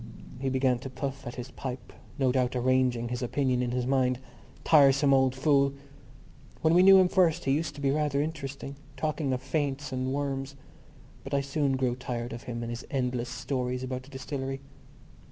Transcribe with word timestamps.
He 0.39 0.49
began 0.49 0.79
to 0.79 0.89
puff 0.89 1.27
at 1.27 1.35
his 1.35 1.51
pipe, 1.51 1.93
no 2.17 2.31
doubt 2.31 2.55
arranging 2.55 3.09
his 3.09 3.21
opinion 3.21 3.61
in 3.61 3.69
his 3.69 3.85
mind. 3.85 4.17
Tiresome 4.63 5.13
old 5.13 5.35
fool! 5.35 5.73
When 6.63 6.73
we 6.73 6.81
knew 6.81 6.97
him 6.97 7.07
first 7.07 7.45
he 7.45 7.51
used 7.51 7.75
to 7.75 7.81
be 7.81 7.91
rather 7.91 8.19
interesting, 8.19 8.77
talking 8.97 9.31
of 9.31 9.43
faints 9.43 9.91
and 9.91 10.11
worms; 10.11 10.55
but 11.23 11.35
I 11.35 11.41
soon 11.41 11.77
grew 11.77 11.95
tired 11.95 12.33
of 12.33 12.41
him 12.45 12.63
and 12.63 12.71
his 12.71 12.83
endless 12.89 13.29
stories 13.29 13.83
about 13.83 14.01
the 14.01 14.09
distillery. 14.09 14.59